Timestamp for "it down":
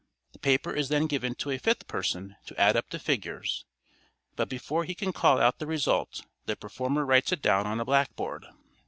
7.31-7.67